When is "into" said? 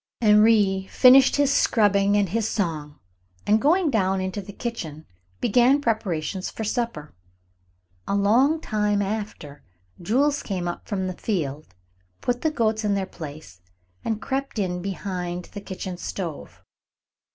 4.19-4.41